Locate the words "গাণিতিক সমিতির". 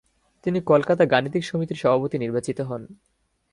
1.05-1.81